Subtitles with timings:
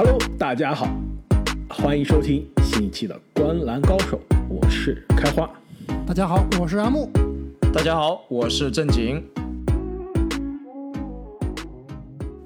[0.00, 0.96] Hello，大家好，
[1.68, 4.16] 欢迎收听新一期的《观篮高手》，
[4.48, 5.50] 我是开花。
[6.06, 7.10] 大家好，我是阿木。
[7.74, 9.20] 大家好，我是正经。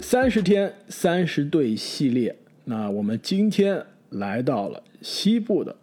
[0.00, 2.34] 三十天三十队系列，
[2.64, 5.76] 那我们今天来到了西部的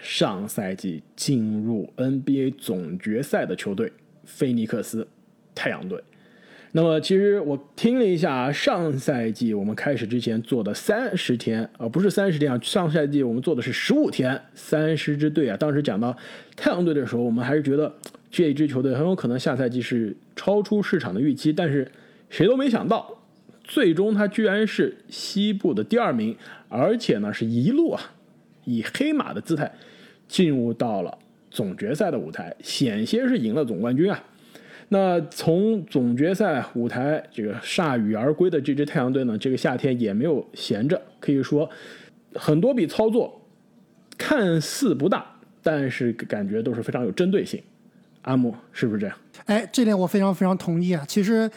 [0.00, 3.92] 上赛季进入 NBA 总决赛的球队——
[4.26, 5.06] 菲尼克斯
[5.54, 6.02] 太阳队。
[6.76, 15.56] 那么，其实我听了一下上赛季我们开始之前做的三十天啊，不是三十天啊，上赛季我们做的是十五天，三十支队啊。
[15.56, 16.14] 当时讲到
[16.54, 17.90] 太阳队的时候，我们还是觉得
[18.30, 21.90] 这一支球队很有可能下赛季是超出市场的预期，但是
[22.28, 23.22] 谁都没想到，
[23.64, 26.36] 最终他居然是西部的第二名，
[26.68, 28.02] 而且呢是一路啊
[28.66, 29.72] 以黑马的姿态
[30.28, 31.16] 进入到了
[31.50, 34.22] 总决赛的舞台，险些是赢了总冠军啊。
[34.88, 41.68] 那从总决赛舞台这个铩羽而归的这支太阳队呢，这个夏天也没有闲着，可以说
[42.34, 43.42] 很多笔操作
[44.16, 45.26] 看似不大，
[45.60, 47.60] 但是感觉都是非常有针对性。
[48.22, 49.16] 阿木是不是这样？
[49.46, 51.04] 哎，这点我非常非常同意啊。
[51.08, 51.50] 其实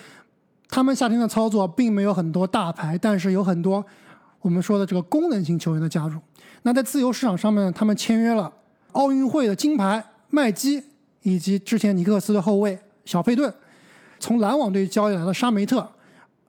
[0.67, 3.85] 他们夏天的操作并没有很多大牌，但是有很多
[4.41, 6.19] 我们说的这个功能性球员的加入。
[6.63, 8.51] 那在自由市场上面，他们签约了
[8.93, 10.83] 奥运会的金牌麦基，
[11.21, 12.79] 以及之前尼克斯的后卫。
[13.05, 13.53] 小佩顿
[14.19, 15.89] 从篮网队交易来了沙梅特，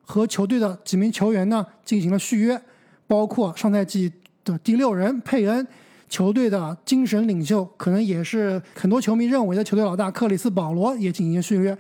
[0.03, 2.61] 和球队的几名球员呢进行了续约，
[3.06, 4.12] 包括上赛季
[4.45, 5.67] 的第六人佩恩，
[6.09, 11.77] 球队的精神领袖，可能也是很多球迷认为的球队老大克里斯保罗也进行续约。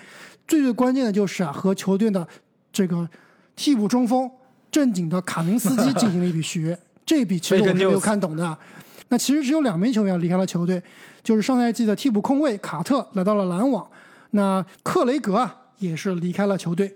[0.46, 2.26] 最最关键的就是啊，和球队的
[2.72, 3.08] 这个
[3.56, 4.30] 替补中锋
[4.70, 8.56] 正经的卡明斯基进行了一笔续约，这笔其实我是没有看懂的。
[9.08, 10.80] 那其实只有两名球员离开了球队，
[11.22, 13.84] 就是上赛季的替补控卫卡特来到了篮网。
[14.32, 16.94] 那克雷格啊也是离开了球队，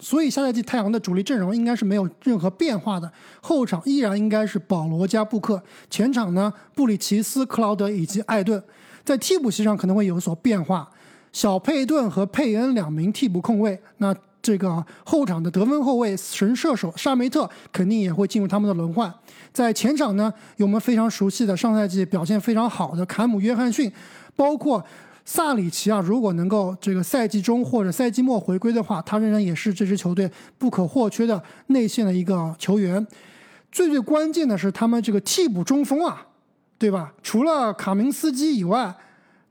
[0.00, 3.10] 所以下赛季太阳的主力阵容应该是没有任何变化的。
[3.40, 8.60] 后场依然应该是保罗加布克，前场呢布里奇斯、克劳德以及艾顿，
[9.04, 10.88] 在替补席上可能会有所变化。
[11.32, 19.12] 小佩顿和佩恩两名替补控卫，那这个后场的得分后卫神射手沙梅特肯定也会进入他们的轮换。
[19.52, 23.92] 在前场呢，有我们非常熟悉的上赛季表现非常好的坎姆约翰逊，
[24.34, 24.84] 包括。
[25.24, 33.06] 萨里奇啊，如果能够这个赛季中或者赛季末回归的话，他仍然也是这支球队不可或缺的内线的一个球员。
[33.70, 36.26] 最最关键的是他们这个替补中锋啊，
[36.76, 37.14] 对吧？
[37.22, 38.94] 除了卡明斯基以外，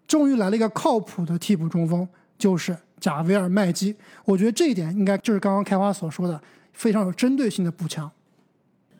[0.05, 2.07] 终于来了一个靠谱的替补中锋，
[2.37, 3.95] 就是贾维尔麦基。
[4.25, 6.39] 我觉得这一点应该就是刚刚开花所说的
[6.73, 8.11] 非常有针对性的补强。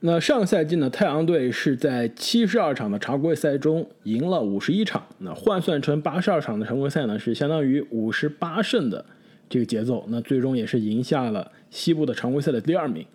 [0.04, 9.06] 那上赛季呢，太阳队是在七十二场的常规赛中赢了五十一场，那换算成八十二场的常规赛呢，是相当于五十八胜的
[9.48, 10.04] 这个节奏。
[10.08, 13.06] 那最终也是赢下了西部的常规赛的第二名。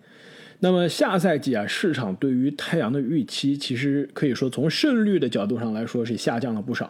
[0.59, 6.89] 那么下赛季啊，市场对于太阳的预期，其实可以说从胜率的角度上来说是下降了不少。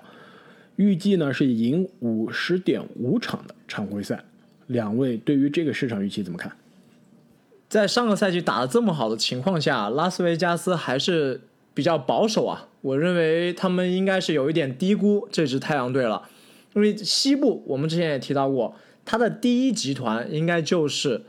[0.75, 4.23] 预计呢是赢五十点五场的常规赛。
[4.67, 6.51] 两位对于这个市场预期怎么看？
[7.69, 11.41] 在上个赛季打得这么好的情况下，拉斯维加斯还是
[11.73, 12.67] 比较保守啊。
[12.81, 16.29] 我认为他们应该是有一点低估这支太阳队了，
[16.73, 18.73] 因为西部我们之前也提到过，
[19.03, 21.23] 他的第一集团应该就是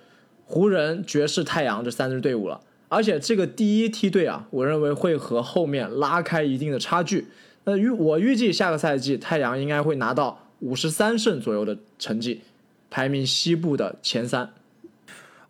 [0.44, 2.60] 湖人、爵士、太阳这三支队伍了。
[2.88, 7.26] 而且这个第一梯队啊，我认为会和后面拉开一定的差距。
[7.64, 12.42] 那预我预计下个赛季太阳应该会拿到五十三胜左右的成绩，
[12.88, 14.52] 排名西部的前三。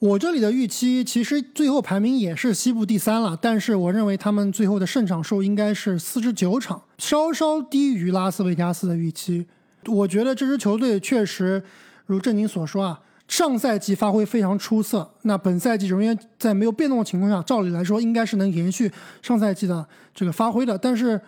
[0.01, 9.45] 我这里的预期其实最后排名也是西部第三了，但是我认为他们最后的胜场数应该是四十九场，稍稍低于拉斯维加斯的预期。
[9.87, 11.61] 我觉得这支球队确实
[12.07, 20.79] 如正经所说啊，上赛季发挥非常出色，那本赛季仍然在没有变动的情况下，照理来说应该是能延续上赛季的这个发挥的。
[20.79, 21.21] 但是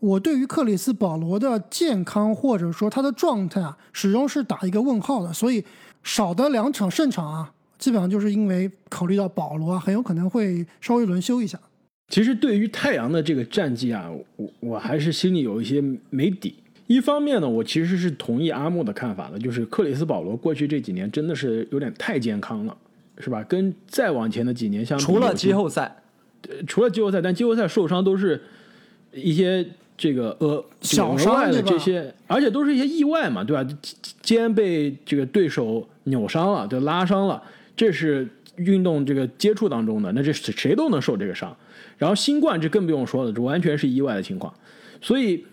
[0.00, 5.64] 我对于克里斯保罗的健康或者说他的状态啊，始终是打一个问号的，所以
[6.02, 7.52] 少的两场胜场啊。
[7.78, 11.58] 基本上就是因为考虑到保罗啊，很有可能会稍微轮休一下。
[12.08, 16.54] 其实对于太阳的这个战绩啊，我我还是心里有一些没底。
[16.86, 22.74] 一方面呢，我其实是同意阿木的看法的，就是克里斯保罗过去这几年真的是有点太健康了，
[23.18, 23.42] 是吧？
[23.44, 25.94] 跟再往前的几年相比，除了季后赛，
[26.66, 28.42] 除了季后赛，但季后赛受伤都是
[29.12, 29.62] 一些
[29.98, 33.70] 这个呃小伤的这些，而且都是一些意外嘛，对吧？
[34.22, 37.42] 肩被这个对手扭伤了，就拉伤了。
[37.78, 38.26] 这是
[38.56, 41.56] 运动这个接触当中的，那这谁都能受这个伤。
[41.96, 44.52] 然后新冠这更不用说了，这完全是意外的情况。
[45.00, 45.44] 所以，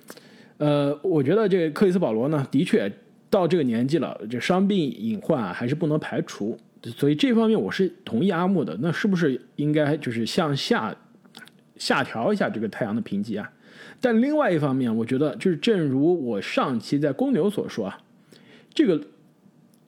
[0.57, 2.91] 呃，我觉得这个克里斯保罗呢，的确
[3.29, 6.57] 到这个年纪了，这伤病隐患，还是不能排除。
[6.97, 8.75] 所以这方面我是同意阿木的。
[8.81, 10.95] 那是不是应该就是向下
[11.77, 13.51] 下调一下这个太阳的评级啊。
[14.01, 17.99] 但另外一方面，我觉得就是正如我上期在公牛所说啊，
[18.73, 18.99] 这个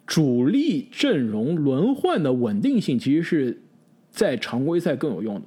[0.08, 3.62] 主力阵容轮换的稳定性其实是
[4.10, 5.42] 在常规赛更有用的。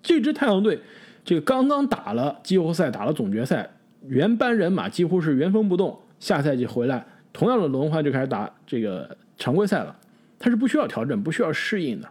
[0.00, 0.80] 这支太阳队，
[1.24, 3.68] 这个刚刚打了季后赛，打了总决赛，
[4.06, 9.94] 原班人马几乎是原封不动，下赛季回来同样的轮换就开始打这个常规赛了，
[10.38, 12.08] 他是不需要调整、不需要适应的。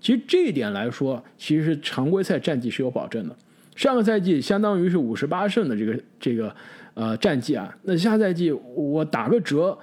[0.00, 3.36] 其实这一点来说，其实常规赛战绩是有保证的。
[3.74, 6.54] 上个赛季相当于是五十八胜的这个这个
[6.94, 9.76] 呃战绩啊，那下赛季我打个折，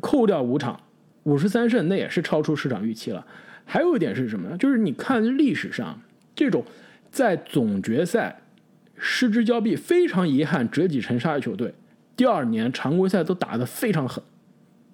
[0.00, 0.78] 扣掉五场，
[1.22, 3.24] 五十三胜那也是超出市场预期了。
[3.64, 4.56] 还有一点是什么呢？
[4.58, 6.00] 就是你看历史上
[6.34, 6.64] 这种
[7.10, 8.40] 在总决赛
[8.96, 11.72] 失之交臂、非常遗憾折戟沉沙的球队，
[12.16, 14.22] 第二年常规赛都打得非常狠，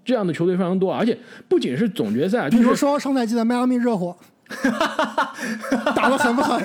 [0.05, 1.19] 这样的球队非常多，而且
[1.49, 4.17] 不仅是总决赛，比如说上赛季的迈阿密热火，
[5.97, 6.63] 打得狠不狠？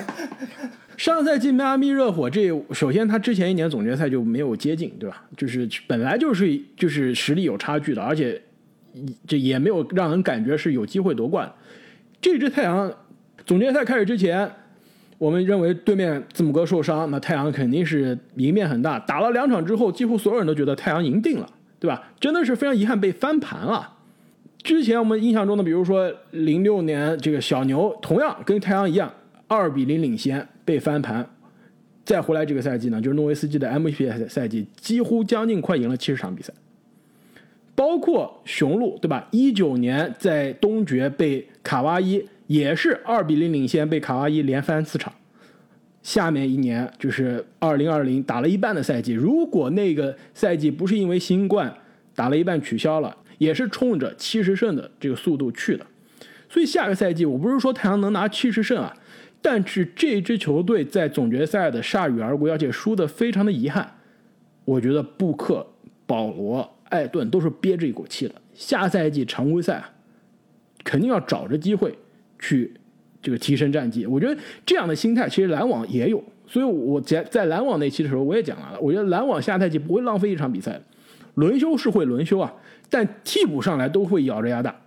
[1.02, 5.24] 上赛季迈阿密热火这首先他之前一年总决赛就没有接近，对吧？
[5.36, 8.40] 就是本来就是就是实力有差距的，而且
[9.26, 11.52] 这也没有让人感觉是有机会夺冠。
[12.22, 12.94] 这支太阳
[13.48, 14.48] 总决赛开始之前，
[15.18, 19.00] 我们认为对面字母哥受伤，那太阳肯定是赢面很大。
[19.00, 21.50] 打了两场之后，几乎所有人都觉得太阳赢定了，
[21.80, 22.12] 对吧？
[22.20, 23.92] 真的是非常遗憾被翻盘了。
[24.62, 29.12] 之前我们印象中的，比如说零六年这个小牛，同样跟太阳一样，
[29.52, 30.48] 二比零领先。
[30.64, 31.28] 被翻盘，
[32.06, 36.54] 再回来这个赛季呢，就是诺维斯基的 MVP 赛季，几乎将近快赢了七十场比赛。
[37.76, 39.28] 包括雄鹿，对吧？
[39.32, 45.12] 一九年在东决被卡哇伊也是二比零领先，被卡哇伊连翻四场。
[46.02, 51.74] 下面一年就是二零二零打了一半的赛季，如果那个赛季不是因为新冠
[52.16, 55.86] 打了一半取消了，也是冲着七十胜的这个速度去的。
[56.48, 58.96] 所以下个赛季，我不是说太阳能拿七十胜啊。
[59.42, 63.96] 但是这支球队在总决赛的铩羽而归，而且输的非常的遗憾。
[64.66, 65.66] 我觉得布克、
[66.06, 68.36] 保罗、艾顿都是憋着一口气的。
[68.54, 69.84] 下赛季常规赛
[70.84, 71.98] 肯定要找着机会
[72.38, 72.72] 去
[73.20, 74.06] 这个提升战绩。
[74.06, 80.80] 我觉得这样的心态其实篮网也有，所以我在在篮网那期的时候我也讲了，我觉得篮网下赛季不会浪费一场比赛，
[81.34, 82.54] 轮休是会轮休啊，
[82.92, 84.80] 但替补上来都会咬着牙打。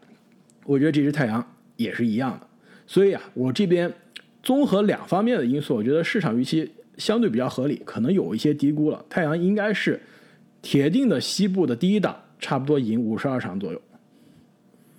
[0.65, 1.45] 我觉得这支太阳
[1.77, 2.47] 也是一样的，
[2.87, 3.93] 所以啊，我这边。
[4.44, 9.05] 综合两方面的因素，我觉得市场预期相对比较合理，可能有一些低估了。
[9.08, 10.00] 太阳应该是
[10.61, 13.81] 铁定的西部的第一档，差不多赢五十二场左右。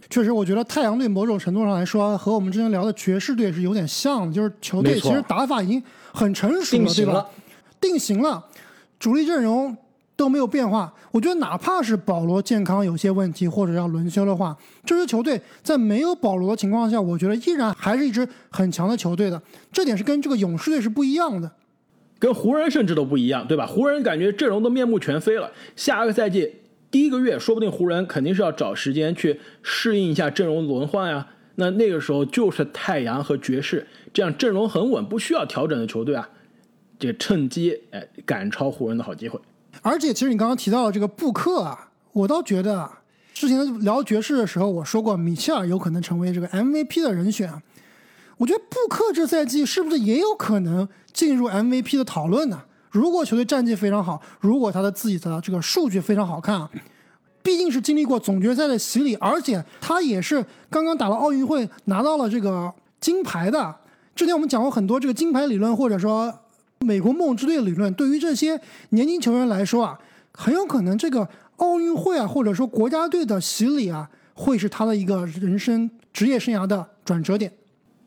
[0.09, 5.81] 确实，我觉得太阳队某种程度上来说，和我们之前聊的爵士队是有点像，就是球队其实打法已经
[6.11, 7.25] 很成熟了，对吧？
[7.79, 8.43] 定型了，
[8.99, 9.75] 主力阵容。
[10.17, 19.41] 都没有变化，我觉得哪怕是保罗健康有些问题或者要轮休的话，这支球队在没有保罗的情况下，我觉得依然还是一支很强的球队的。
[19.73, 21.51] 这点是跟这个勇士队是不一样的，
[22.17, 23.65] 跟湖人甚至都不一样，对吧？
[23.65, 25.51] 湖人感觉阵容都面目全非了。
[25.75, 26.55] 下个赛季
[26.89, 31.27] 第一个月，说不定湖人肯定是要找时间去适应一下阵容轮换呀。
[31.55, 36.29] 那那个时候就是太阳和爵士这样阵容很稳、不需要调整的球队啊，
[36.97, 39.39] 这个趁机哎赶超湖人的好机会。
[39.81, 42.89] 而且，其实你刚刚提到的这个布克啊，我倒觉得
[43.33, 47.51] 之前聊爵士的时候，我说过米切尔有可能成为这个 MVP 的人选。
[48.37, 52.61] 我觉得布克这赛季是不是也有可能进入 MVP 的讨论呢？
[52.89, 56.67] 如果球队战绩非常好，如果他的自己的这个数据非常好看，
[57.43, 63.75] 毕竟是经历过总决赛的洗礼，而且他也是刚刚打了奥运会拿到了这个金牌的。
[64.15, 66.33] 之前我们讲过很多这个金牌理论，或者说。
[66.85, 69.99] 美国梦之队理论对于这些年轻球员来说啊，
[70.31, 71.27] 很有可能这个
[71.57, 77.51] 奥运会啊，或者说国家队的洗礼啊，会是他的一个人生职业生涯的转折点。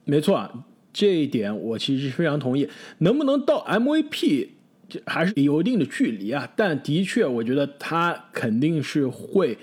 [0.04, 0.50] 没错啊，
[0.92, 2.68] 这一点我其实非常同意。
[2.99, 4.49] 能不能到 MVP，
[5.04, 6.49] 还是有一定的距离啊。
[6.54, 9.58] 但的确，我觉得他肯定是会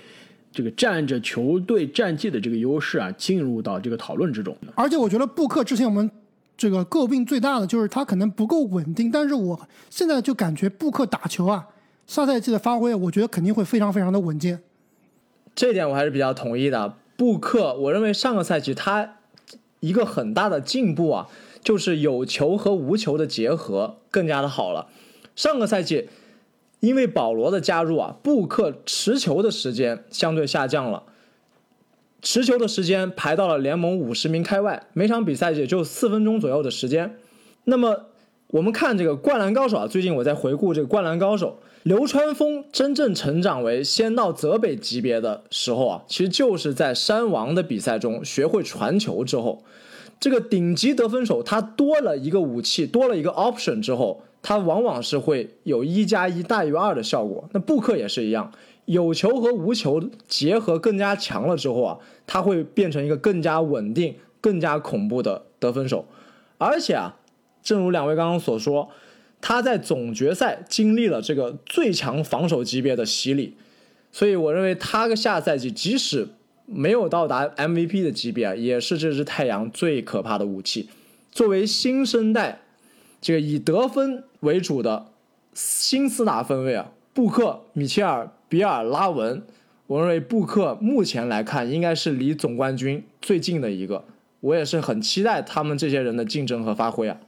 [0.52, 4.72] 这个占着球队战绩的这个优势啊，进入到这个讨论之中的。
[4.76, 6.10] 而且，我觉得布克之前我们。
[6.56, 11.68] 这个诟病最大的就是他可能不够稳定，但是我现在就感觉布克打球啊，
[12.06, 14.62] 下赛季的发挥，我觉得肯定会非常非常的稳健。
[15.54, 16.96] 这点我还是比较同意的。
[17.16, 19.16] 布克，我认为上个赛季他
[19.80, 21.28] 一个很大的进步啊，
[21.62, 24.88] 就是有球和无球的结合更加的好了。
[25.34, 26.08] 上个赛季
[26.80, 31.02] 因为保罗的加入啊，布克持球的时间相对下降了。
[32.28, 37.16] 持球的时间排到了联盟五十名开外，每场比赛也就四分钟左右的时间。
[37.62, 38.06] 那么
[38.48, 49.62] 我们看这个灌篮高手啊，最近我在回顾这个灌篮高手，流川枫真正成长为仙道泽北级别的时候啊，其实就是在山王的比赛中学会传球之后。
[50.18, 57.48] 这个顶级得分手他多了一个武器，多了一个 option 之后，他往往是会有一加一大于二的效果。
[57.52, 58.50] 那布克也是一样，
[58.86, 66.06] 有球和无球结合更加强了之后啊，他会变成一个更加稳定、更加恐怖的得分手。
[66.58, 67.16] 而且啊，
[67.62, 68.88] 正如两位刚刚所说，
[69.40, 73.54] 他在总决赛经历了这个最强防守级别的洗礼，
[74.10, 76.28] 所以我认为他个下赛季即使
[76.64, 80.88] 没有到达 MVP 的级别啊，也是这支太阳最可怕的武器。
[81.30, 82.60] 作为新生代，
[83.20, 85.08] 这个以得分为主的
[85.52, 89.42] 新四大分位啊，布克、米切尔、比尔、拉文，
[89.86, 94.04] 我认为布克目前来看应该是离总冠军最近的一个。
[94.40, 97.18] 我也是很期待他们这些人的竞争和发挥啊。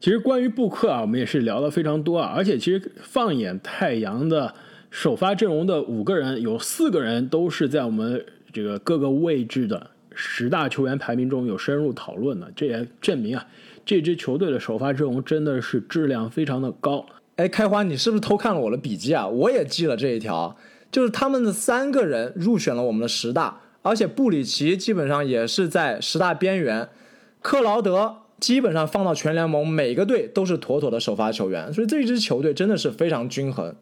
[0.00, 4.52] 其实关于布克啊，我们也是聊的非常多啊，而且其实放眼太阳的
[4.90, 13.46] 首发阵容的五个人，有四个人都是在我们这个各个位置的十大球员排名中有深入讨论的，这也证明啊，
[13.86, 17.06] 这支球队的首发阵容真的是质量非常的高。
[17.42, 19.26] 哎，开花，你是不是偷看了我的笔记啊？
[19.26, 20.56] 我也记了这一条，
[20.92, 23.58] 就是他们的三个人入选了我们的十大。
[23.82, 26.88] 而且布里奇基本上也是在十大边缘，
[27.40, 33.74] 克劳德基本上放到全联盟每个队都是妥妥的首发球员，所以这支球队真的是非常均衡。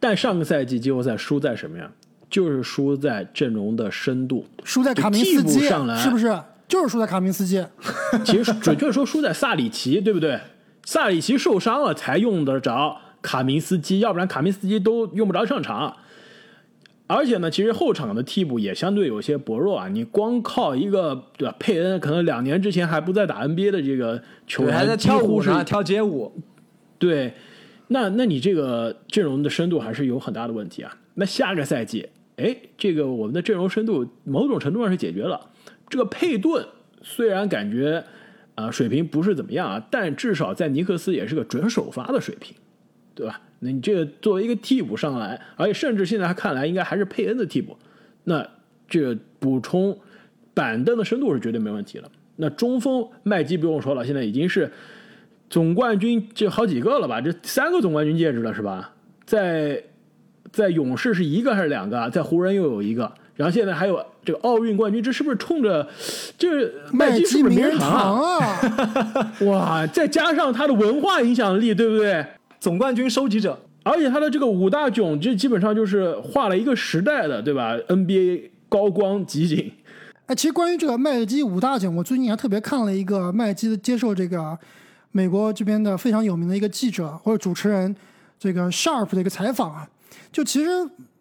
[0.00, 1.88] 但上个赛季季后赛输在什么呀？
[2.28, 6.36] 就是输在阵容的深度，输在卡明斯基上来是不是？
[6.66, 7.64] 就是输在卡明斯基。
[8.26, 10.40] 其实准确说输在萨里奇，对不对？
[10.86, 15.94] 萨里奇受伤了才用得着卡明斯基，要不然卡明斯基都用不着上场。
[17.08, 19.88] 而且呢，其实后场的替补也相对有些薄弱啊。
[19.88, 21.54] 你光靠一个对吧？
[21.58, 26.32] 佩恩可能两年之前还不在打 NBA 的这个球员，还在跳舞是跳街舞。
[26.98, 27.34] 对，
[27.88, 30.96] 那那你这个阵容的深度还是有很大的问题啊。
[31.14, 35.50] 那下个赛季，哎，这个我们的阵容深度某种程度上是解决了。
[35.88, 36.66] 这个佩顿
[37.02, 38.04] 虽然感觉
[38.56, 42.56] 啊水平不是怎么样啊，但至少在尼克斯也是个准首发的水平，
[43.14, 43.40] 对吧？
[43.60, 47.78] 那你这个作为一个替补上来，而且甚至现在看来应该还是佩恩的替补，
[48.24, 48.46] 那
[48.88, 49.96] 这补充
[50.52, 52.10] 板凳的深度是绝对没问题了。
[52.36, 54.70] 那中锋麦基不用说了，现在已经是
[55.48, 57.20] 总冠军这好几个了吧？
[57.20, 58.92] 这三个总冠军戒指了是吧？
[59.24, 59.82] 在
[60.52, 62.10] 在勇士是一个还是两个？
[62.10, 65.88] 在湖人又有一个，然后现在还有这个奥运冠军，这是不是冲着
[66.36, 69.32] 这麦基是不是名人堂啊？
[69.42, 72.26] 哇，再加上他的文化影响力，对不对？
[72.58, 79.72] 总冠军收集者，而且他的这个五大囧，这基本上就是画了一个时代的，对吧？NBA 高光集锦。
[80.26, 84.58] 哎，其实关于这个麦基五大囧，我最近还特别看了一个麦基的接受这个
[85.12, 87.94] 美国这边的非常有名的一个记者或者主持人
[88.38, 89.88] 这个 Sharp 的一个采访啊。
[90.32, 90.68] 就其实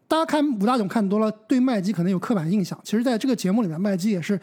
[0.08, 2.80] 大家看武大囧看多了，对麦基可能有刻板印象。
[2.84, 4.40] 其实在这个节目里面，麦基也是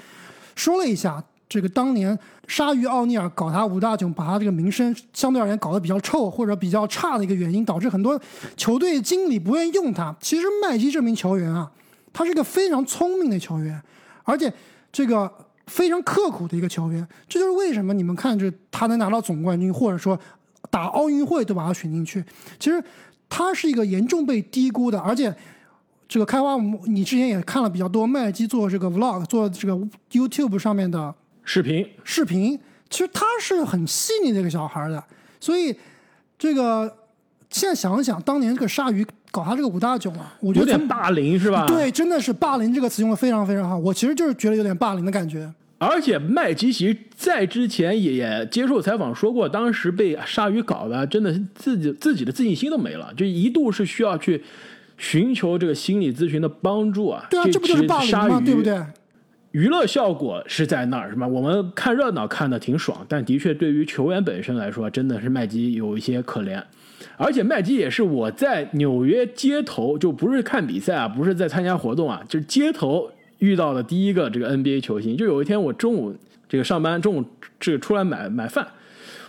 [0.55, 1.23] 说了一下。
[1.49, 8.19] 这个当年鲨鱼奥尼尔搞他武大囧，把他这个名声相对而言搞得比较臭或者比较差的一个原因，导致很多
[8.57, 10.17] 球队经理不愿意用他。
[10.19, 11.71] 其实麦基这名球员啊，
[12.11, 13.79] 他是个非常聪明的球员，
[14.23, 14.51] 而且
[14.91, 15.31] 这个
[15.67, 17.07] 非常刻苦的一个球员。
[17.29, 20.19] 这就是为什么你们看着他能拿到总冠军，或者说
[20.71, 22.25] 打奥运会都把他选进去。
[22.59, 22.83] 其实
[23.35, 25.35] 他是一个严重被低估的，而且
[26.07, 29.75] 这个开花，你之前也看了比较多麦基做这个 vlog，做这个
[30.11, 31.15] YouTube 上面的。
[31.43, 32.61] 视频，视频，
[32.91, 35.03] 其实他是很细腻的一个小孩的，
[35.41, 35.75] 所以
[36.39, 36.95] 这个
[37.49, 41.67] 现在想想，当年这个鲨鱼搞他这个五大囧啊，我觉得有点霸凌是吧？
[41.67, 45.51] 对，真的是霸凌这个词用的非常非常好，我其实就是觉得有点霸凌的感觉。
[45.85, 54.45] 而且麦基奇在之前也接受采访说过，当时被鲨鱼搞的，真的自己自己的自信心都没了，就一度是需要去
[54.97, 57.27] 寻求这个心理咨询的帮助啊。
[57.29, 58.41] 对啊，这不就是霸凌吗？
[58.45, 58.81] 对不对？
[59.51, 61.27] 娱乐效果是在那儿，是吧？
[61.27, 66.63] 我们看热闹看的挺爽，但的确对于球员本身来说，真的是麦基有一些可怜。
[67.17, 73.11] 而且麦基也是我在纽约街头，就不是看比赛啊，不是在参加活动啊，就是街头
[73.43, 75.17] 遇到的第一个这个 NBA 球星。
[75.17, 76.15] 就有一天我中午
[76.49, 77.25] 这个上班，中午
[77.59, 78.67] 这个出来买买饭，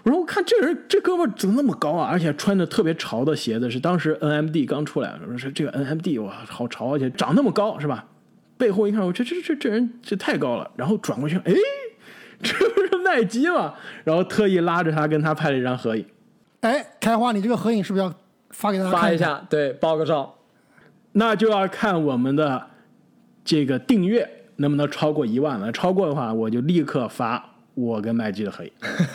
[0.03, 2.07] 我说我看这人这哥们怎么那么高啊？
[2.11, 8.05] 而且穿着特别潮的鞋子，是当时 NMD 刚出来，我说这个 NMD 哇好潮，而且长那么高，是吧？
[8.55, 11.53] 背后一看，我这这这这人这太高了，然后转过去，哎，
[12.41, 13.73] 这不是麦基吗？
[14.03, 16.05] 然后特意拉着他跟他拍了一张合影。
[16.61, 18.13] 哎，开花，你这个合影是不是要
[18.51, 19.45] 发给大家发一下？
[19.49, 20.35] 对，爆个照。
[21.13, 22.67] 那就要看我们的
[23.43, 25.71] 这个订阅能不能超过一万了。
[25.71, 28.71] 超过的话，我就立刻发我跟麦基的合影。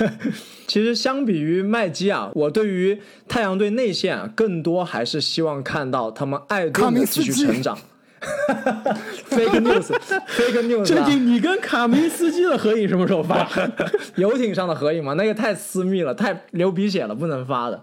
[0.67, 7.79] 其实相比于麦基啊，我对于太阳队内线啊，更多还是希望看到他们爱队的继续成长。
[9.31, 13.49] fake news，fake news，最啊近你跟卡明斯基的合影什么时候发？
[14.17, 17.81] 游艇上的合影吗，那个太私密了，太流鼻血了，不能发的，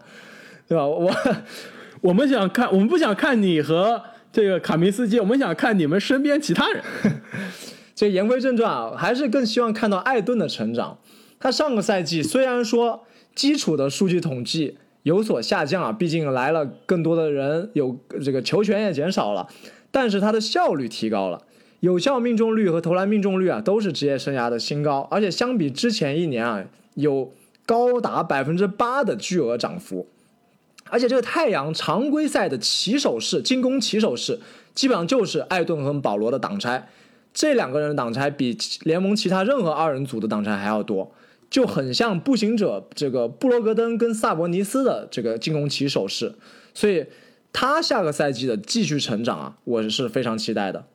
[0.67, 0.85] 对吧？
[0.85, 1.09] 我
[2.01, 4.01] 我们想看，我们不想看你和
[4.35, 6.83] 这个卡明斯基，我们想看你们身边其他人。
[7.95, 10.99] 这言归正传啊，还是更希望看到艾顿的成长。
[11.39, 19.47] 他上个赛季虽然说基础的数据统计有所下降啊，毕竟来了更多的人，有这个球权也减少了，
[19.89, 21.41] 但是他的效率提高了，
[21.79, 26.65] 有效命中率和投篮命中率啊都是职业生涯的新高，而且相比之前一年啊，
[26.95, 27.33] 有
[27.65, 30.09] 高达百分之八的巨额涨幅。
[30.95, 34.39] 而且这个太阳常规赛的起手式进攻起手式，
[34.73, 36.87] 基本上就是艾顿和保罗的挡拆，
[37.33, 41.11] 这两个人的挡拆比联盟其他任何二人组的挡拆还要多，
[41.49, 46.33] 就很像步行者这个布罗格登跟萨博尼斯的这个进攻起手式，
[46.73, 47.05] 所以
[47.51, 50.85] 他下个赛季的继续成长啊，我是非常期待的。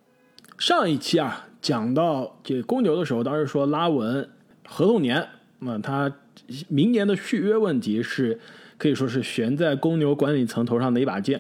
[0.57, 4.31] 上一期啊，讲到这公牛的时候，当时说拉文
[4.67, 5.29] 合同年，
[5.59, 6.11] 那他
[6.69, 8.41] 明年的续约问题是
[8.81, 11.39] 可以说是悬在公牛管理层头上的一把剑。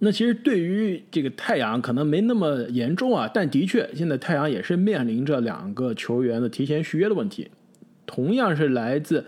[0.00, 7.50] 那其实对于这个太阳可能没那么严重啊，但的确现在太阳也是面临着两个球员的提前续约的问题，
[8.04, 9.24] 同样是来自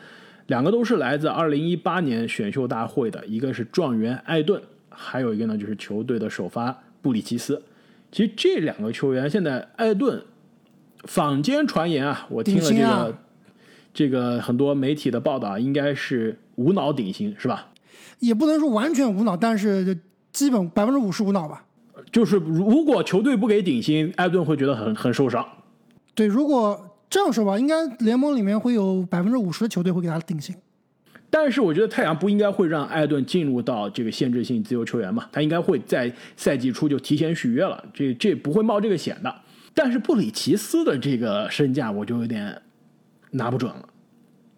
[0.48, 7.62] 两个都是来自2018年选秀大会的，一个是状元艾顿，还有一个呢就是球队的首发布里奇斯。
[8.12, 10.22] 其实这两个球员现在艾顿
[11.04, 13.16] 坊间传言啊，我听了这个、
[13.92, 17.68] 这个很多媒体的报道，应该是无脑顶薪是吧？
[18.20, 19.98] 也不能说完全无脑，但是
[20.32, 21.64] 基本百分之五十无脑吧。
[22.10, 25.46] 就是如果球队不给顶薪，艾顿会觉得很很受伤。
[26.14, 30.54] 对，如果这样说吧，应该联盟里面会有百分之五十的球队会给他顶薪。
[31.30, 39.34] 但是我觉得太阳不应该会让艾顿进入到这个限制性自由球员嘛，他应该会在赛季初就提前续约了，这这不会冒这个险的。
[39.74, 42.60] 但是布里奇斯的这个身价我就有点
[43.30, 43.88] 拿不准了。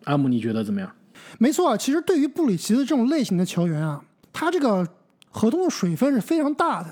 [0.04, 0.90] 阿姆，你觉得怎么样？
[1.38, 4.02] 没错啊，其实对于布里奇斯这种类型的球员啊，
[4.32, 4.86] 他这个
[5.30, 6.88] 合同的水分是非常大的。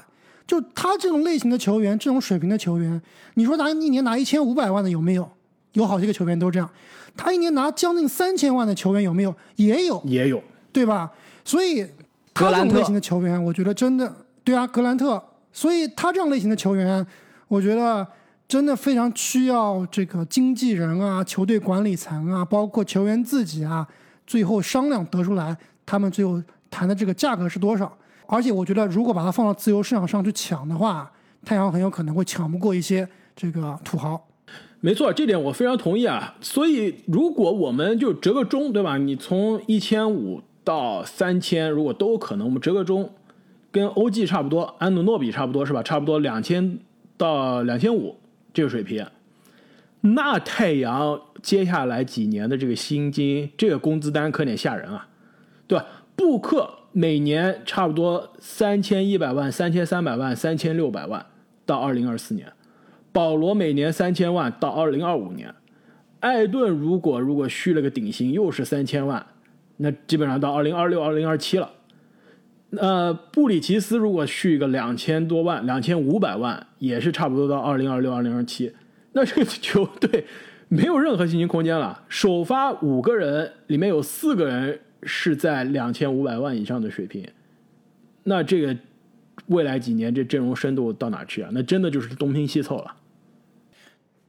[0.47, 3.01] 就他这种类型的球员，这种水平的球员，
[3.35, 5.29] 你说拿一年拿一千五百万的有没有？
[5.73, 6.69] 有好几个球员都这样。
[7.17, 9.35] 他一年拿将近三千万的球员有没有？
[9.57, 11.11] 也有，也有，对吧？
[11.45, 11.87] 所以
[12.33, 14.11] 他格兰特这种类型的球员，我觉得真的
[14.43, 15.23] 对啊，格兰特。
[15.53, 17.07] 所以他这样类型的球员，
[17.49, 18.07] 我觉得
[18.49, 23.87] 真的非常需要这个经纪人啊、球队管理层啊，包括球员自己啊，
[24.27, 27.95] 最后商量得出来，他们最后谈的这个价格是多少。
[28.27, 31.11] 而且我觉得，如果把它放到自由市场上去抢的话，
[31.45, 33.07] 太阳很有可能会抢不过一些
[33.37, 34.27] 这个土豪。
[34.81, 36.35] 没错，这点我非常同意啊。
[36.41, 38.97] 所以如果我们就折个中，对吧？
[38.97, 43.11] 你从一千五到三千，如果都可能，我们折个中，
[43.71, 45.83] 跟欧记差不多，安努诺比差不多是吧？
[45.83, 46.79] 差不多两千
[47.19, 48.17] 到两千五
[48.59, 49.07] 这个水平。
[50.01, 55.07] 那太阳接下来几年的这个薪金，这个工资单可得吓人啊，
[55.69, 55.87] 对吧？
[56.17, 61.25] 布克每年差不多三千一百万、三千三百万、三千六百万，
[61.65, 62.53] 到二零二四年。
[63.13, 65.55] 保罗每年三千万到二零二五年，
[66.19, 69.25] 艾顿如果如果续了个顶薪又是三千万，
[69.77, 71.71] 那基本上到二零二六、二零二七了。
[72.77, 78.73] 呃，布里奇斯如果续个两千多万、两千五百万，也是差不多到二零二六、二零二七。
[79.13, 80.27] 那这个球队
[80.69, 82.05] 没有任何薪金空间了。
[82.09, 87.27] 首发五个人里面有四个人是在两千五百万以上的水平，
[88.25, 88.77] 那这个
[89.47, 91.49] 未来几年这阵容深度到哪去啊？
[91.53, 92.95] 那真的就是东拼西凑了。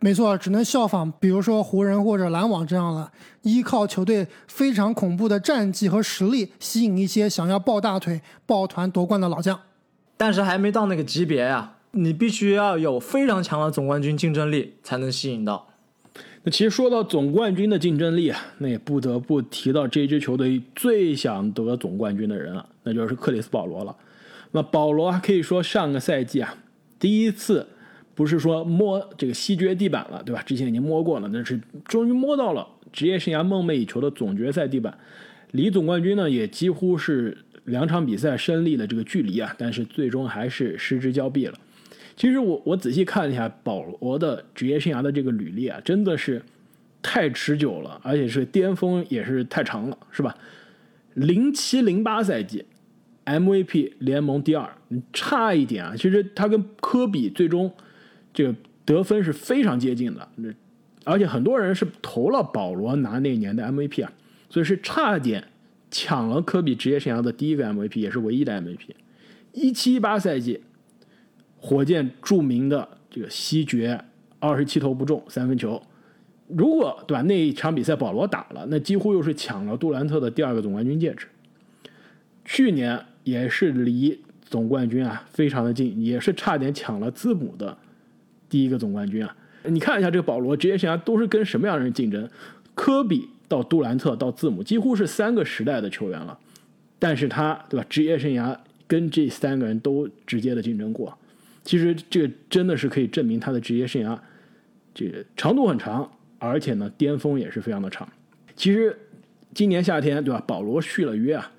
[0.02, 9.60] 没错，只能效仿，比如说湖人或者篮网这样了，依靠球队非常恐怖的战绩和实力，吸引一些想要抱大腿、抱团夺冠的老将。
[10.16, 15.68] 但是还没到那个级别呀、你必须要有非常强的总冠军竞争力才能吸引到。
[16.44, 23.94] 那其实说到总冠军的竞争力啊，那也不得不提到这支球队最想得总冠军的人了，那就是克里斯保罗了。
[24.52, 26.56] 那保罗可以说上个赛季啊，
[26.98, 27.68] 第一次
[28.20, 30.42] 不是说摸这个西决地板了，对吧？
[30.46, 34.94] 之前已经摸过了，那是终于摸到了职业生涯梦寐以求的总决赛地板，
[35.52, 41.58] 离总冠军呢也几乎是两场比赛胜利的这个距离啊，但是最终还是失之交臂了。
[42.18, 46.42] 其实我我仔细看了一下保罗的职业生涯的这个履历啊，真的是
[47.02, 50.36] 太持久了，而且是巅峰也是太长了，是吧？
[51.14, 52.66] 零七零八赛季
[53.24, 54.70] MVP 联盟第二，
[55.14, 55.94] 差一点啊！
[55.96, 57.72] 其实他跟科比最终
[58.40, 60.26] 这个得分是非常接近的，
[61.04, 64.10] 而且很多人是投了保罗拿那年的 MVP 啊，
[64.50, 65.44] 所以是差点
[65.92, 68.78] 抢了科比职业生涯的第一个 MVP，也是唯一的 MVP。
[69.52, 70.62] 一七一八赛季。
[71.58, 74.00] 火箭著名的这个西决
[74.40, 75.82] 二十七投不中三分球。
[76.48, 81.28] 如果对吧那一场比赛保罗打了，那几乎又是抢了杜兰特的第二个总冠军戒指。
[82.46, 87.78] 去年也是离总冠军啊非常的近，也是差点抢了字母的
[88.50, 89.36] 第一个总冠军啊。
[89.64, 92.28] 你看一下这个保罗职业生涯都是跟什么样的人竞争？
[92.74, 96.40] 科比到杜兰特到字母，几乎是三个时代的球员了。
[96.98, 98.58] 但是他对吧职业生涯
[98.88, 101.18] 跟这三个人都直接的竞争过。
[101.64, 104.18] 其实这真的是可以证明他的职业生涯
[104.94, 108.08] 这个长度很长，而且呢巅峰也是非常的长。
[108.56, 108.98] 其实
[109.54, 111.52] 今年夏天对吧，保罗续了约啊。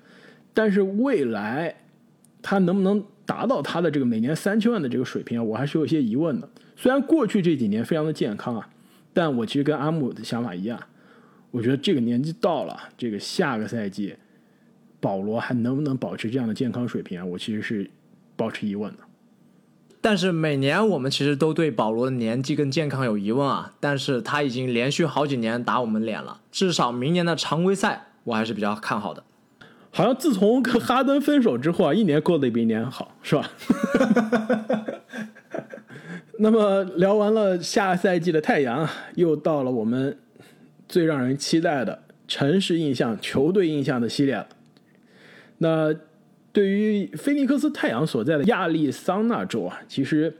[0.53, 1.75] 但是未来
[2.41, 5.43] 他能不能达到他的这个每年三千万的这个水平啊？
[5.43, 6.49] 我还是有一些疑问的。
[6.81, 8.67] 虽然过去这几年非常的健康啊，
[9.13, 10.79] 但我其实跟阿木的想法一样，
[11.51, 14.15] 我觉得这个年纪到了，这个下个赛季
[14.99, 17.23] 保罗还能不能保持这样的健康水平啊？
[17.23, 17.87] 我其实是
[18.35, 19.03] 保持疑问的。
[20.01, 29.23] 但是每年我们其实都对保罗的年纪跟健康有疑问啊，但是他已经连续好几年打我们脸了，至少明年的常规赛我还是比较看好的。
[29.91, 33.51] 好像自从跟哈登分手之后啊，一年过得比一年好，是吧？
[36.43, 40.17] 那么聊完了下赛季的太阳，又到了我们
[40.89, 44.47] 最让人期待的城市印象、球队印象的系列了。
[45.59, 45.95] 那
[46.51, 50.35] 对于菲尼克斯太阳所在的亚利桑那州啊，其实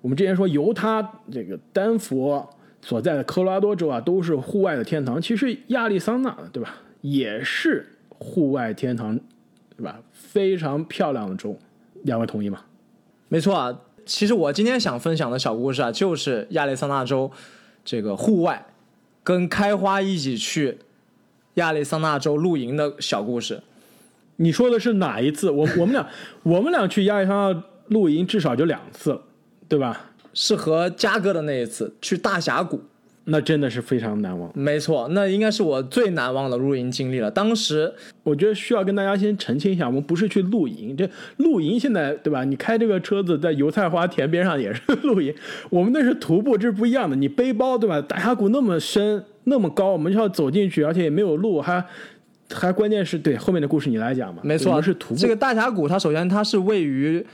[0.00, 2.48] 我们之前说犹他、这个丹佛
[2.80, 5.20] 所在的科罗拉多州啊，都是户外的天堂。
[5.20, 7.86] 其实亚利桑那，对吧，也是。
[8.08, 9.18] 户外天堂，
[9.76, 10.00] 对吧？
[10.12, 11.58] 非常漂亮的州，
[12.04, 12.62] 两位同意吗？
[13.28, 13.78] 没错啊。
[14.06, 17.30] 其实我今天想分享的小故事啊，就是亚利桑那州
[17.84, 18.66] 这个户外
[19.22, 20.78] 跟开花一起去
[21.54, 23.62] 亚利桑那州露营的小故事。
[24.36, 25.50] 你说的是哪一次？
[25.50, 26.08] 我 我们俩
[26.42, 29.22] 我们俩去亚利桑那露营至少就两次了，
[29.68, 30.10] 对吧？
[30.32, 32.82] 是和嘉哥的那一次去大峡谷。
[33.24, 37.30] 那真的是非常难忘，没错，那应该是我最难忘的露营经历了。
[37.30, 42.42] 当时我觉得需要跟大家先澄清一下，我们不是去露营，这露营现在对吧？
[42.44, 45.32] 你开这个车子在油菜花田边上也是露营，
[45.68, 47.14] 我们那是徒步，这是不一样的。
[47.14, 48.00] 你背包对吧？
[48.00, 51.84] 大峡谷那么深那么高，我们就要走进去，而且也没有路，还
[52.52, 54.40] 还关键是对后面的故事你来讲嘛？
[54.42, 55.20] 没错，是徒步。
[55.20, 57.24] 这个大峡谷它首先它是位于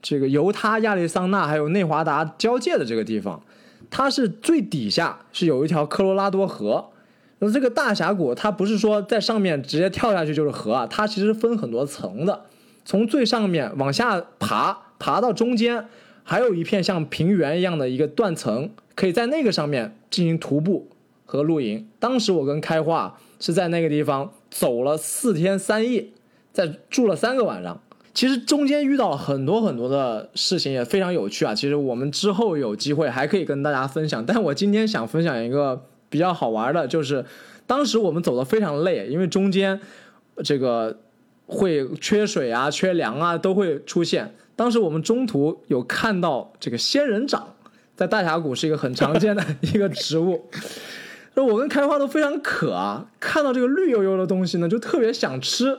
[0.00, 3.42] 这个犹他、亚利桑那还有内华达交界的这个地方。
[3.90, 6.90] 它是最底下是有一条科罗拉多河，
[7.38, 12.46] 那这个大峡谷它不是说在上面直接跳下去就是河啊，它其实分很多层的，
[12.84, 15.86] 从最上面往下爬，爬到中间，
[16.22, 20.88] 还有一片像平原一样的一个断层，可以在那个上面进行徒步
[21.24, 21.88] 和露营。
[21.98, 26.06] 当时我跟开化是在那个地方走了四天三夜，
[26.52, 27.80] 在住了三个晚上。
[28.16, 31.54] 其实中间遇到了很多很多的事情，也非常有趣啊。
[31.54, 34.24] 其实我们之后有机会还可以跟大家分享。
[34.24, 37.22] 但我今天想分享一个比较好玩的，就是
[37.66, 39.78] 当时我们走的非常累，因为中间
[40.42, 40.98] 这个
[41.46, 44.34] 会缺水啊、缺粮啊都会出现。
[44.56, 47.46] 当时我们中途有看到这个仙人掌，
[47.94, 50.48] 在大峡谷是一个很常见的一个植物。
[51.36, 55.78] 那我跟开花都非常渴啊，看到这个绿油油的东西呢，就特别想吃。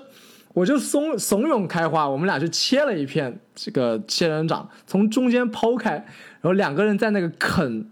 [0.58, 7.88] 我就怂怂恿开花，我们俩就切了一片这个仙人掌，从中间剖开，然后两个人在那个啃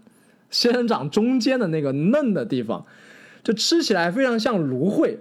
[0.50, 2.84] 仙人掌中间的那个嫩的地方，
[3.44, 5.20] 就吃起来非常像芦荟。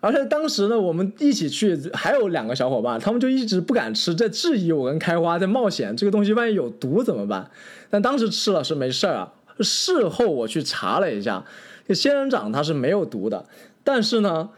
[0.00, 7.50] 而且当时呢，我们一起去还有两个小伙伴，他们就一直不敢吃，在质疑我跟开花，在冒险，这个东西万一有毒怎么办？
[7.90, 9.34] 但当时吃了是没事儿啊。
[9.58, 11.44] 事后我去查了一下，
[11.90, 13.44] 仙人掌它是没有毒的，
[13.84, 14.48] 但是呢。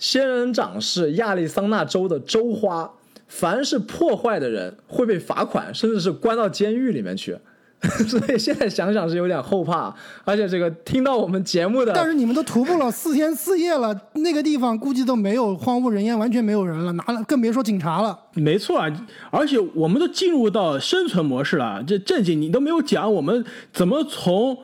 [0.00, 2.90] 仙人掌是亚利桑那州的州花，
[3.28, 7.38] 凡是破坏的人会被罚款，甚至是关到监狱里面去。
[8.06, 18.18] 所以现在想想是有点后怕，而且这个听到我们节目的，但是你们都徒步了四天四夜了，那个地方估计都没有荒无人烟，完全没有人了，拿了更别说警察了。
[18.34, 21.82] 没错啊，而且我们都进入到生存模式了。
[21.86, 24.58] 这正经你都没有讲，我们怎么从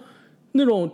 [0.53, 0.90] 那种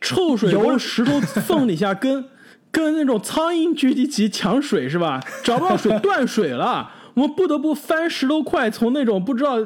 [0.00, 2.24] 臭水沟石头缝底下跟。
[2.70, 5.20] 跟那种苍蝇聚集起抢水是吧？
[5.42, 9.56] 找不到水 断水了，我们不得不翻石头块，从那种不知道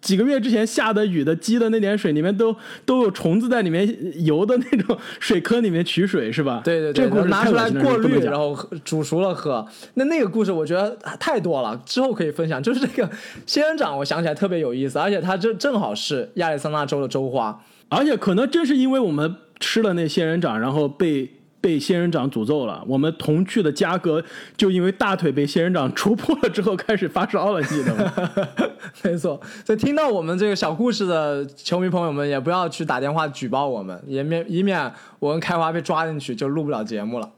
[0.00, 2.54] 几个月之前下的雨的积的那点水里面都
[2.84, 3.88] 都有虫子在里面
[4.24, 6.60] 游的那种水坑里面取水是吧？
[6.64, 9.66] 对对对，这拿出来过滤，然后煮熟了喝。
[9.94, 12.62] 那那个故事我觉得太多了，之后可以分享。
[12.62, 13.10] 就是这个
[13.46, 21.32] 仙人掌，我想起来特别有意思，而且它正正好是亚利桑那州的州花，而且可能正是因为我们吃了那仙人掌，然后被。
[21.66, 22.80] 被仙人掌诅咒了。
[22.86, 24.22] 我们同去的嘉哥
[24.56, 28.12] 就因为大腿被仙人掌戳破了之后开始发烧了，记得吗？
[29.02, 37.28] 没错，所以听到我们这个小故事的球迷朋友们，也不要去打电话举报我们，以免以免我跟开花被抓进去就录不了节目了。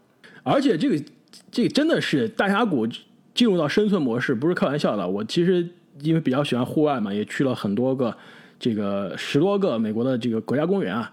[0.43, 1.03] 而且这个
[1.51, 2.87] 这个真的是大峡谷
[3.33, 5.09] 进入到生存模式，不是开玩笑的。
[5.09, 5.67] 我其实
[6.03, 8.15] 因为比较喜欢户外嘛，也去了很多个
[8.61, 11.11] 这个十多个美国的这个国家公园啊。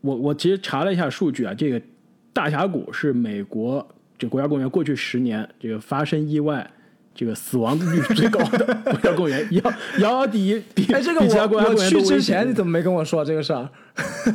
[0.00, 1.80] 我我其实查了一下数据啊，这个
[2.36, 6.70] 大峡谷是美国这国家公园过去十年这个发生意外。
[7.18, 9.62] 这个死亡率最高的国家公园，遥
[10.00, 13.66] 遥遥第一，比哎，这个国家公园都我去之前你怎么没跟我说这个事儿？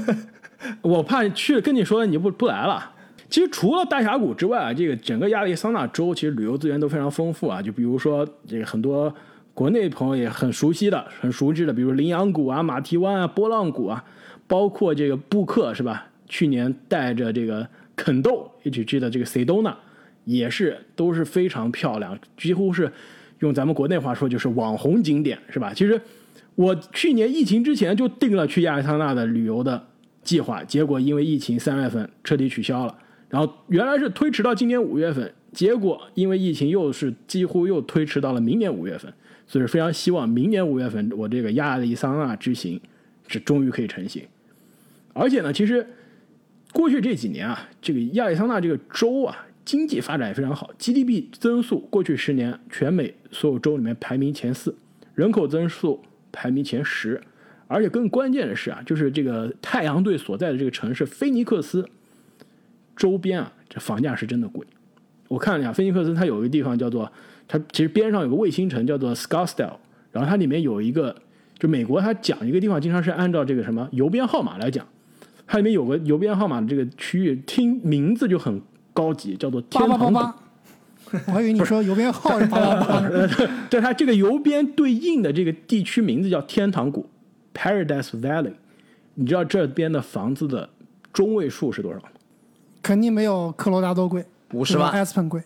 [0.81, 2.91] 我怕去了跟你说你不不来了。
[3.29, 7.61] 其实除了大峡谷之外啊，这个整个亚利桑那州其实旅游资源都非常丰富啊。
[7.61, 9.13] 就比如说这个很多
[9.53, 14.03] 国内朋友也很熟悉的、很熟知的，比如羚羊谷啊、马蹄湾啊、波浪谷啊，
[14.47, 16.07] 包括这个布克是吧？
[16.27, 19.75] 去年带着这个肯豆，H G 的这个 Sedona，
[20.25, 22.91] 也是都是非常漂亮，几乎是
[23.39, 25.73] 用咱们国内话说就是网红景点是吧？
[25.73, 25.99] 其实
[26.55, 29.87] 我去年疫情之前就定了去亚利桑那的旅游的
[30.23, 32.95] 计划，结果因为疫情三月份彻底取消了，
[33.29, 39.11] 然后原来是推迟到今年五月份，结果因为疫情又是几乎又推迟到了明年五月份，
[39.47, 42.79] 所以非常希望明年五月份我这个亚利桑那之行
[43.27, 44.23] 是终于可以成行。
[45.13, 45.85] 而且呢，其实
[46.73, 54.75] 过去这几年啊，这个亚利桑那这个州啊，经济发展也非常好，GDP 增速过去十年全美所有州里面排名前四，
[55.13, 57.21] 人口增速排名前十，
[57.67, 61.87] 而且更关键的是啊，就是这个太阳队所在的这个城市菲尼克斯
[62.95, 64.65] 周边啊，这房价是真的贵。
[65.27, 67.11] 我看了一下，菲尼克斯它有一个地方叫做，
[67.47, 69.77] 它其实边上有个卫星城叫做 Scottsdale，
[70.11, 71.15] 然后它里面有一个，
[71.57, 74.87] 就美国它讲一个地方经常是按照这个什么邮编号码来讲，
[75.47, 78.61] 它里面有个邮编号码的这个区域，听名字就很
[78.93, 80.33] 高级，叫做天堂岛。
[81.25, 83.01] 我还以为你说邮编号是八八八。
[83.69, 87.09] 对 它这个邮编对应的这个地区名字叫天堂谷
[87.53, 88.53] （Paradise Valley）。
[89.15, 90.69] 你知道这边的房子的
[91.11, 92.05] 中位数是多少吗？
[92.81, 95.43] 肯定没有科罗拉多贵，五十万，aspen 贵。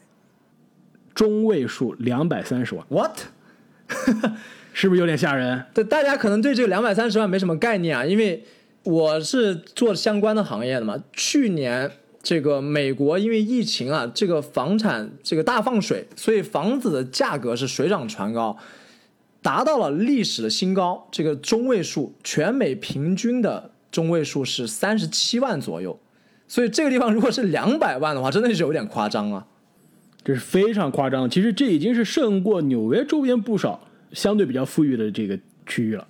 [1.15, 3.19] 中位数两百三十万，What？
[4.71, 5.63] 是不是有点吓人？
[5.73, 8.43] 对，大家可能对这个两百三十万没什么概念啊，因为
[8.85, 11.03] 我是做相关的行业的嘛。
[11.11, 11.91] 去年
[12.23, 18.57] 这个美国因为疫情啊，这个房产这个大放水，所以房子的价格是水涨船高，
[19.41, 21.07] 达到了历史的新高。
[21.11, 25.99] 这个中位数，全美平均的中位数是三十七万左右，
[26.47, 29.47] 所以这个地方如果是两百万的话，真的是有点夸张啊。
[30.23, 31.29] 这是非常夸张。
[31.29, 36.07] 其实这已经是胜过纽约周边不少相对比较富裕的这个区域了。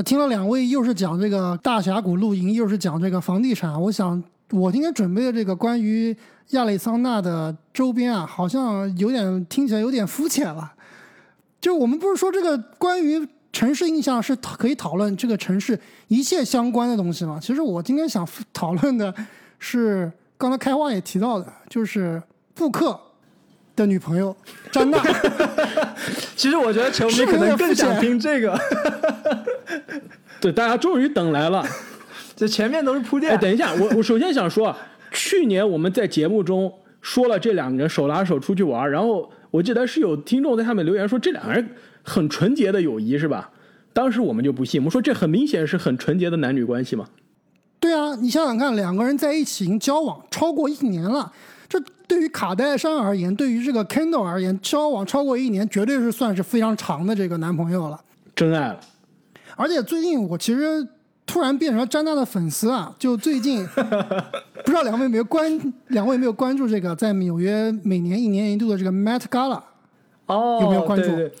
[0.00, 6.16] 呃听了两位又是讲这个大峡谷露营，又是讲这个房地产，我想我今天准备的这个关于
[6.52, 10.72] 亚利桑那的周边啊，好像有点听起来有点肤浅了。
[11.60, 17.38] 就我们不是说这个关于城市印象是可以讨论这个城市一切相关的东西吗？
[17.38, 19.14] 其实我今天想讨论的
[19.58, 22.22] 是刚才开花也提到的，就是
[22.54, 22.98] 布克
[23.76, 24.34] 的女朋友
[24.72, 24.98] 詹娜。
[26.34, 28.58] 其实我觉得球迷可能更想听这个，
[30.40, 31.64] 对，大家终于等来了。
[32.34, 33.32] 这前面都是铺垫。
[33.32, 34.76] 哎，等一下，我我首先想说啊，
[35.12, 36.72] 去年我们在节目中
[37.02, 41.68] 说了这两个人手拉手出去玩，然后我记得是有听众在下面留言说这两个人
[42.02, 43.50] 很纯洁的友谊是吧？
[43.92, 47.06] 当时我们就不信，我们说这很明显是很纯洁的男女关系嘛。
[47.78, 51.30] 对啊，你想想看，两个人在一起已经交往超过一年了，
[51.68, 58.00] 这对于卡戴珊而言，对于这个 Kendall 而言，交往超过一年，绝对是算是非常长的这个男朋友了。
[58.34, 58.80] 真爱了，
[59.60, 60.88] 而且最近我其实
[61.26, 63.62] 突然变成了詹娜的粉丝啊，就最近
[64.64, 69.60] 不知道两位有没有关，两位有没有关注这个在纽约每年一年一度的这个 Met Gala？
[70.24, 71.32] 哦，有没有关注对对对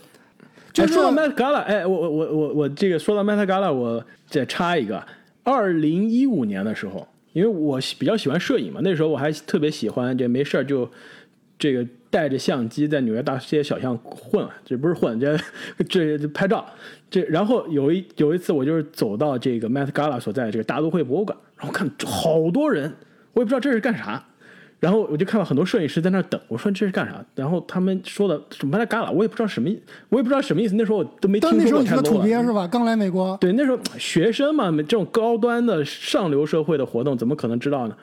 [0.74, 5.02] 就说到 Met Gala，哎，我我我我我这个说到 Met Gala，我再插一个，
[5.42, 10.86] 二零一五年的时候，因为我比较喜欢摄影嘛，那时候我还特别喜欢这没事儿就
[11.58, 15.38] 这个带着相机在纽约大街小巷混，这不是混，这
[15.88, 16.66] 这这拍照。
[17.10, 22.92] 这然后有一有一次我就是走到这个 Met Gala 所在的这个大都会博物馆，然后看好多人，
[23.32, 24.24] 我也不知道这是干啥。
[24.78, 27.22] 然后我就看到很多摄影师在那儿等，我说这是干啥？
[27.34, 30.74] 然后他们说的什么 Met Gala，我也不知道什么意，我也不知道什么意思。
[30.74, 32.00] 那时候我都没听但那时候你是个。
[32.00, 32.66] 土鳖是吧？
[32.66, 37.96] 刚来美国，对，那时候学生嘛，这种高端的上流社会的活动，怎么可能知道呢？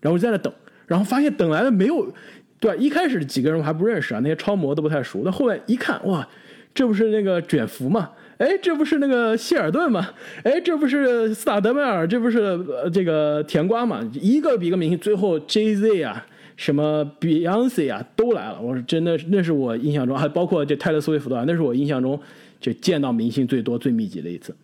[0.00, 0.52] 然后我就在那等，
[0.86, 2.12] 然后发现等来的没有，
[2.58, 2.76] 对吧？
[2.76, 5.22] 一开始几个人我还不认识啊，那些超模都不太熟。
[5.22, 6.26] 但后来一看，哇，
[6.74, 8.10] 这不是那个卷福吗？
[8.38, 10.08] 哎，这不是那个希尔顿吗？
[10.42, 12.06] 哎，这不是斯塔德迈尔？
[12.06, 14.00] 这不是呃这个甜瓜吗？
[14.12, 18.60] 一个比一个明星，最后 J Z 啊，什么 Beyonce 啊都来了。
[18.60, 22.20] 我说真的，那是我印象中，还包括这泰勒·斯威夫特，那是我印象中
[22.60, 24.54] 就见到明星最多、最密集的一次。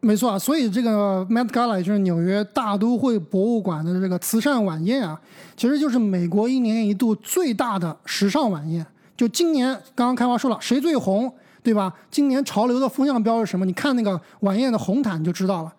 [0.00, 5.18] 没错啊，所以这个 Met Gala 也就是纽约大都会博物馆的这个慈善晚宴啊，
[5.56, 8.84] 其实就是美国一年一度最大的时尚晚宴。
[9.16, 11.32] 就今年刚刚开花说了，谁最红？
[11.62, 11.92] 对吧？
[12.10, 13.64] 今年潮流的风向标是什么？
[13.64, 15.72] 你看那个晚宴的红毯就知道了。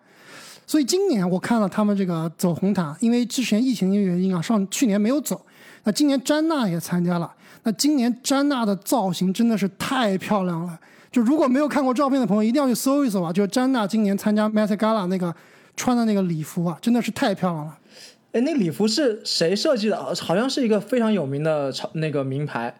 [0.66, 5.44] 所以今年我看了他们这个走红毯，因为之前疫情的原因啊，上去年没有走。
[5.84, 7.30] 那今年詹娜也参加了。
[7.64, 10.78] 那今年詹娜的造型真的是太漂亮了。
[11.10, 13.32] 就如果没有看过照片的朋友，一定要去搜一搜啊！
[13.32, 15.34] 就是詹娜今年参加 Met Gala 那个
[15.76, 17.78] 穿的那个礼服啊，真的是太漂亮了。
[18.32, 20.14] 哎，那礼服是谁设计的？
[20.14, 22.74] 好像是一个非常有名的潮那个名牌，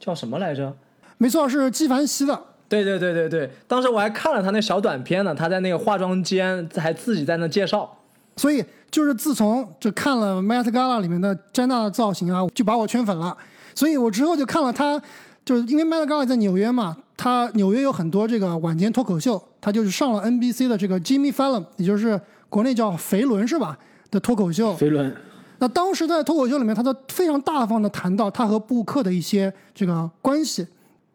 [0.00, 0.74] 叫什么来着？
[1.18, 2.40] 没错，是纪梵希的。
[2.68, 7.98] 对对对对对，当时我还看了他那小短片呢，他在那个化妆间还自己在那介绍。
[8.36, 13.36] 所以就是自从就看了 Met Gala 里面的詹娜的造型啊，就把我圈粉了。
[13.74, 15.00] 所以我之后就看了他，
[15.44, 23.78] 就是因为 Met Gala 在纽约嘛，他纽约有很多这个晚间脱口秀，他就是上了 NBC 的这个 Jimmy Fallon，也就是国内叫肥伦是吧
[24.10, 24.74] 的脱口秀。
[24.74, 25.14] 肥伦。
[25.58, 30.66] 那当时在脱口秀里面，他都非常大方的谈到他和布克的一些这个关系。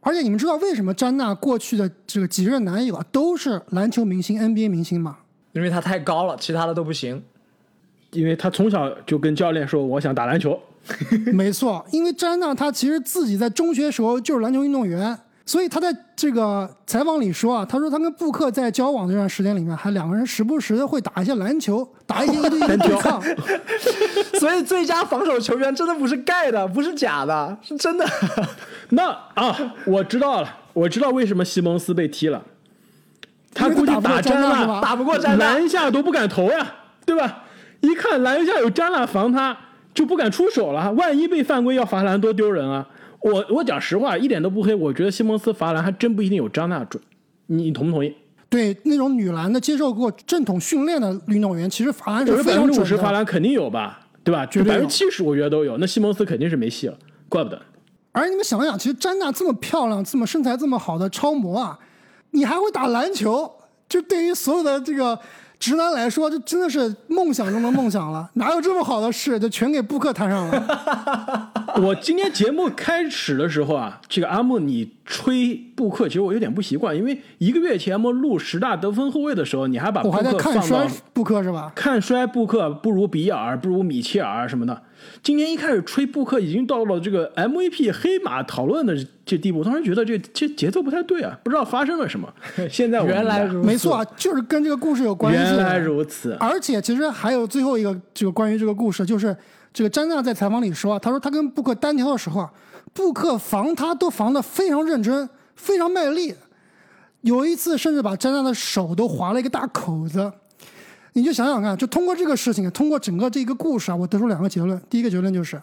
[0.01, 5.17] 而且你们知道为什么詹娜过去的这个几任男友啊都是篮球明星、NBA 明星吗？
[5.51, 7.23] 因为他太高了，其他的都不行。
[8.11, 10.59] 因为他从小就跟教练说：“我想打篮球。”
[11.31, 15.15] 没错，因为詹娜她其实自己在中学时候就是篮球运动员，
[15.49, 23.19] 所以他在这个采访里说啊，他说他跟布克在交往这段时间里面，还两个人时不时的会打一些篮球， 打一些一对一对抗。
[24.39, 28.05] 所以最佳防守球员真的不是盖的，不是假的，是真的。
[28.89, 29.57] 那啊，
[29.87, 32.43] 我知道了，我知道为什么西蒙斯被踢了。
[33.51, 36.75] 他估计打詹娜打不过詹娜，篮下都不敢投呀，
[37.07, 37.45] 对吧？
[37.81, 39.57] 一看篮下有詹娜防他，
[39.95, 40.91] 就不敢出手了。
[40.91, 42.85] 万一被犯规要罚篮，多丢人啊！
[43.21, 44.73] 我我讲实话，一点都不黑。
[44.73, 47.01] 我觉得西蒙斯罚篮还真不一定有张娜准。
[47.47, 48.13] 你同不同意？
[48.49, 52.59] 对，那种女篮的接受过正统训练的运动员，其实罚篮是非常准的。
[52.59, 54.07] 百分之五十罚篮肯定有吧？
[54.23, 54.45] 对吧？
[54.45, 55.77] 百分之七十我觉得都有。
[55.77, 57.61] 那西蒙斯肯定是没戏了，怪不得。
[58.11, 61.77] 而你们想想，其实詹娜这么漂亮、这么身材这么好的超模啊，
[62.31, 63.51] 你还会打篮球？
[63.87, 65.17] 就对于所有的这个
[65.59, 68.29] 直男来说，这真的是梦想中的梦想了。
[68.35, 69.37] 哪有这么好的事？
[69.37, 71.51] 就全给布克摊上了。
[71.81, 81.71] 我今天节目开始的时候啊，这个阿木你吹布克，其实我有点不习惯，因为一个月前我们录十大得分后卫的时候，你还把布克看衰布克是吧？
[81.75, 84.81] 看衰布克不如比尔，不如米切尔什么的。
[85.21, 92.31] 今天一开始吹布克，已经到了这个 MVP 黑马讨论的这地步，当时觉得这这节奏不太对啊，不知道发生了什么。
[92.69, 95.39] 现在原来没错啊，就是跟这个故事有关系。
[95.39, 99.35] 原来如此，而且其实还有最后一个这个关于这个故事，就是
[99.73, 102.51] 这个詹娜在采访里说，他说他跟布克单挑的时候啊，
[102.93, 106.33] 布克防他都防的非常认真，非常卖力，
[107.21, 110.31] 有一次甚至把詹娜的手都划了一个大口子。
[111.19, 114.81] 你就想想看，就通过这个事情，通过整个这个故事啊，我得出两个结论。
[114.89, 115.61] 第一个结论就是，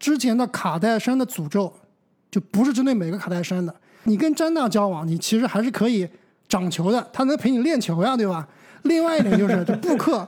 [0.00, 1.72] 之前的卡戴珊的诅咒，
[2.28, 3.72] 就不是针对每个卡戴珊的。
[4.02, 6.08] 你跟詹娜交往，你其实还是可以
[6.48, 8.48] 长球的，他能陪你练球呀，对吧？
[8.82, 10.26] 另外一点就是，这 布克，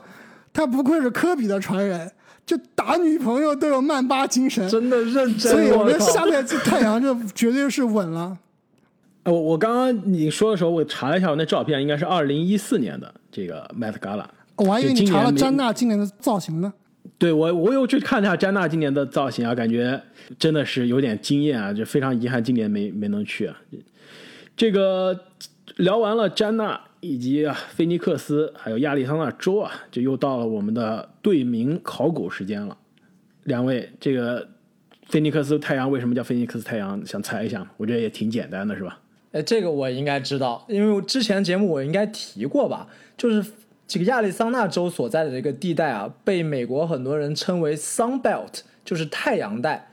[0.53, 2.09] 他不愧是科比的传人，
[2.47, 5.53] 就打女朋友都有曼巴精神，真的认真。
[5.53, 8.39] 所以我觉得下面这太阳这绝对是稳了。
[9.25, 14.27] 我我刚刚你说的时候，我查了一下，我那照片应该是二零一四年的这个 Met Gala。
[14.57, 16.73] 我还以为你查了詹娜今年的造型呢。
[17.17, 20.01] 对，我我又去看一下詹娜今年的造型啊，感觉
[20.39, 23.57] 真的是有点惊艳啊，就非常遗憾今年没没能去啊。
[24.57, 25.19] 这个
[25.77, 32.77] 聊完了詹娜以及菲尼克斯，还有亚利桑那州啊，就又到了我们的队名考古时间了。
[33.45, 34.47] 两位，这个
[35.09, 37.05] 菲尼克斯太阳为什么叫菲尼克斯太阳？
[37.07, 37.67] 想猜一下？
[37.79, 39.01] 我觉得也挺简单的，是吧？
[39.33, 42.89] 哎，这个我应该知道，因为之前节目我应该提过吧。
[43.17, 43.53] 就是
[43.87, 49.91] 这个亚利桑那州所在的这个地带啊，被美国很多人称为 Sun Belt，就是太阳带，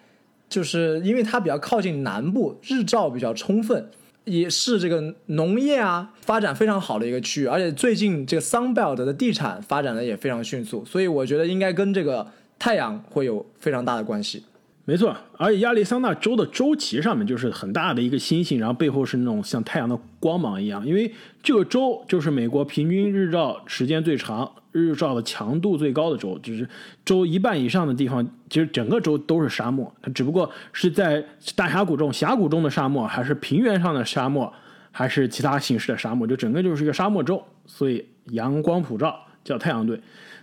[0.47, 3.89] 就是因为它比较靠近南部，日照比较充分，
[4.23, 7.45] 也是这个农业啊发展非常好的一个区域。
[7.45, 12.25] 而且最近这个 Sun Belt 的地产发展的也非常迅速，所以我觉得应该跟这个
[12.57, 14.43] 太阳会有非常大的关系。
[14.89, 20.87] 没错，而且亚利桑那州的州旗上面就是很大的一个星星，然后背后是那种像太阳的光芒一样。
[20.87, 21.13] 因为
[21.43, 26.65] 这个州就是美国平均日照时间最长、日照的强度最高的州，就是
[27.03, 31.21] 州一半以上的地方，其实整个州都是沙漠，它只不过是在
[31.53, 34.53] 大峡谷中、峡谷中的沙漠，还是平原上的沙漠，
[34.93, 39.99] 还是其他形式的沙漠，就整个就是一个沙漠州，所以阳光普照，叫太阳队。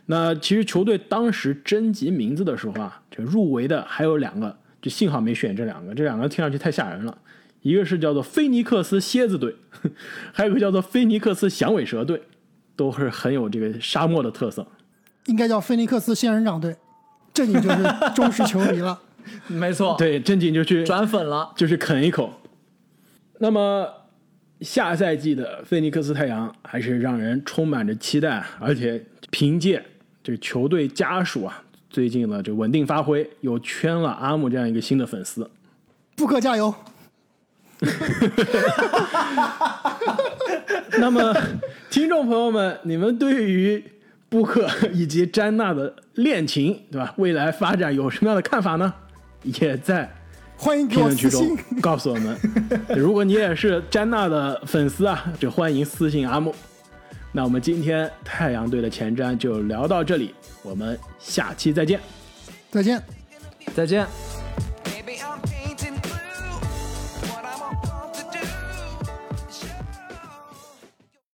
[0.07, 7.17] 那其实球队当时征集名字的时候啊，这入围的还有两个，就幸好没选这两个，这两个听上去太吓人了。
[7.63, 9.57] 一个是叫做菲尼克斯蝎子队，
[10.33, 12.21] 还有一个叫做菲尼克斯响尾蛇队，
[12.77, 14.67] 都是很有这个沙漠的特色。
[15.27, 16.77] 应该叫菲尼克斯仙人掌队，
[17.33, 17.77] 这你就是
[18.15, 19.01] 忠实球迷了。
[19.49, 21.51] 没错，对，正经就去转粉了。
[21.57, 22.43] 就是啃一口。
[23.39, 23.89] 那么
[24.61, 29.83] 下赛季的菲尼克斯太阳还是让人充满着期待，而且凭借
[30.25, 35.49] 这个球队家属啊最近呢这稳定发挥，又圈了阿姆这样一个新的粉丝。
[36.17, 36.75] 布克加油！
[40.99, 41.35] 那么，
[41.91, 43.85] 听众朋友们，你们对于
[44.31, 47.13] 布克以及詹娜的恋情，对吧？
[47.19, 48.95] 未来发展有什么样的看法呢？
[49.43, 50.11] 也在
[50.57, 51.55] 欢迎评论区中。
[51.83, 52.35] 告诉我们。
[52.97, 56.55] 如果你也是詹娜的粉丝啊，就欢迎私信阿木。
[57.37, 60.33] 那我们今天太阳队的前瞻就聊到这里，
[60.63, 61.99] 我们下期再见。
[62.71, 63.03] 再见。
[63.75, 64.07] 再见。